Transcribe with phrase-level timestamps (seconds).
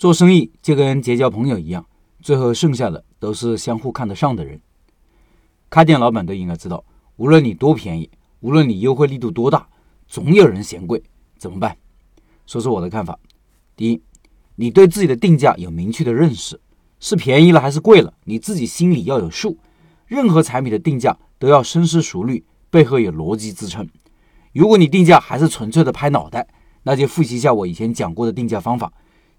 [0.00, 1.84] 做生意就跟结交朋友一样，
[2.22, 4.58] 最后剩下的都是相互看得上的人。
[5.68, 6.82] 开店老板都应该知道，
[7.16, 8.08] 无论你多便宜，
[8.40, 9.68] 无论你优惠力度多大，
[10.08, 11.02] 总有人嫌贵，
[11.36, 11.76] 怎么办？
[12.46, 13.18] 说说我的看法。
[13.76, 14.02] 第一，
[14.56, 16.58] 你对自己的定价有明确的认识，
[16.98, 19.58] 是便宜了还是贵了，你自己心里要有数。
[20.06, 23.86] 任何产品的定价都要深思熟虑，背后有逻辑支撑。
[24.54, 26.48] 如果你定价还是纯粹的拍脑袋，
[26.84, 28.90] 那就复习一下我以前讲过的定价方法。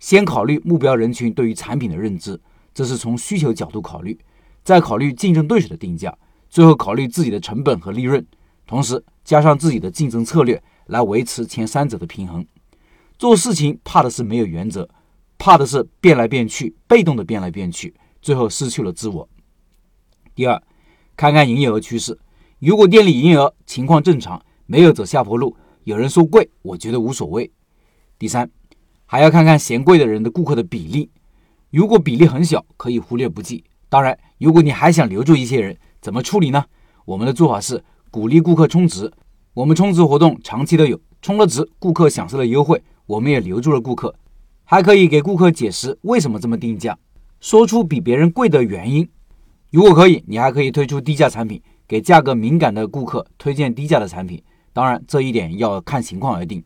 [0.00, 2.40] 先考虑目标人群对于产品的认知，
[2.74, 4.14] 这是从需求角度考虑；
[4.64, 6.16] 再考虑竞争对手的定价，
[6.48, 8.26] 最后考虑自己的成本和利润，
[8.66, 12.44] 同时加上自己的竞争策略来维持前三者的平衡。
[13.18, 14.88] 做事情怕的是没有原则，
[15.36, 19.28] 怕的是变来变去，被动的变来变去，最后失去了自我。
[20.34, 20.62] 第二，
[21.14, 22.18] 看看营业额趋势，
[22.58, 27.52] 如果店里营业额情况正常，没有走下坡路，有人说贵，我觉得无所谓。
[28.18, 28.50] 第三。
[29.12, 31.10] 还要看看嫌贵的人的顾客的比例，
[31.70, 33.64] 如果比例很小，可以忽略不计。
[33.88, 36.64] 当然，如果你还想留住一些人，怎么处理呢？
[37.04, 39.12] 我们的做法是鼓励顾客充值。
[39.52, 44.14] 我们充值活动长期都有，充了值，顾客享受了优惠，我们也留住了顾客。
[44.62, 46.96] 还可以给顾客解释为什么这么定价，
[47.40, 49.08] 说出比别人贵的原因。
[49.72, 54.40] 如果可以，你还可以推出低价产品，给价格敏感的顾客推荐低价的产品。
[54.72, 56.62] 当然，这一点要看情况而定。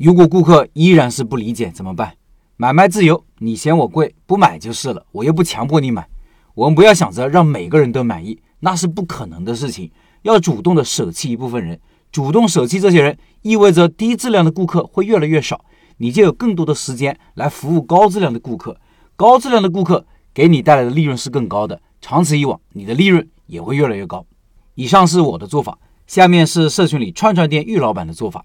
[0.00, 2.14] 如果顾客依然是不理解怎么办？
[2.56, 6.08] 买卖自由，你嫌我贵不买就是了，我又不强迫你买。
[6.54, 9.92] 我们不要想着让每个人都满意，那是不可能的事情。
[10.22, 11.78] 要主动的舍弃一部分人，
[12.10, 15.62] 主动舍弃这些人，意味着低质量的顾客会越来越少，
[15.98, 18.80] 你就有更多的时间来服务高质量的顾客。
[19.16, 24.24] 高质量的顾客给你带来的利润是更高的，长此以往，你的利润也会越来越高。
[24.76, 28.42] 以上是我的做法，下面是社群里串串店玉老板的做法。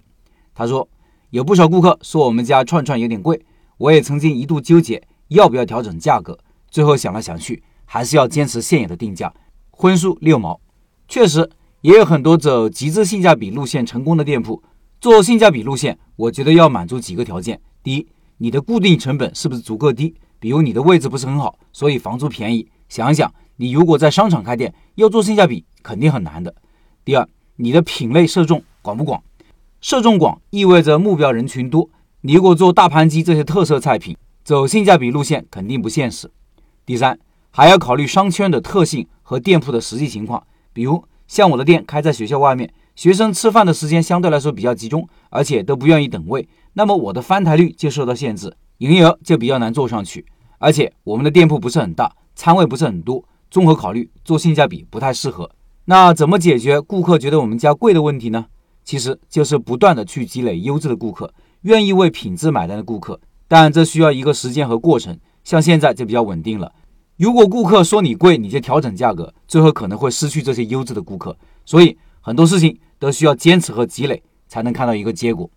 [0.54, 0.90] 他说。
[1.32, 3.42] 有不少顾客说我们家串串有点贵，
[3.78, 6.38] 我也曾经一度纠结要不要调整价格，
[6.70, 9.34] 最后想来想去，还是要坚持现有的定价，
[9.72, 10.60] 荤素六毛。
[11.08, 11.50] 确实，
[11.82, 14.62] 也有很多走极致性价比路线成功的店铺。
[15.02, 20.16] 做性价比路线，我觉得要满足几个条件：第一，你的固定成本是不是足够低？
[20.40, 22.68] 比如你的位置不是很好，所以房租便宜。
[22.88, 26.54] 想一想，你如果在商场开店，要做性价比肯定很难的。
[27.04, 27.28] 第二，
[27.58, 29.22] 你的品类受众广不广？
[29.88, 31.88] 受众广意味着目标人群多。
[32.22, 36.28] 你如果做大盘鸡这些特色菜品，走性价比路线肯定不现实。
[36.88, 37.20] 第三，
[37.52, 40.44] 还要考虑商圈的特性和店铺的实际情况。
[40.74, 50.26] 比如像我的店开在学校外面，学生吃饭的时间相对来说比较集中，而且都不愿意等位，那么我的翻台率就受到限制，营业额就比较难做上去。
[50.58, 55.52] 而且我们的店铺不是很大，餐位不是很多，综合考虑做性价比不太适合。
[55.86, 58.48] 那怎么解决顾客觉得我们家贵的问题呢？
[58.86, 65.20] 其实就是不断的去积累优质的顾客，愿意为品质买单的顾客，但这需要一个时间和过程。
[65.44, 66.72] 像现在就比较稳定了。
[67.18, 71.38] 如果顾客说你贵，你就调整价格，最后可能会失去这些优质的顾客。
[71.66, 75.50] 所以很多事情都需要坚持和积累，才能看到一个结果。